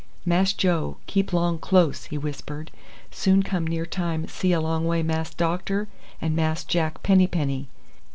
[0.25, 2.71] "Mass Joe keep long close," he whispered.
[3.11, 5.89] "Soon come near time see along way Mass doctor
[6.19, 7.67] and Mass Jack Penny Penny."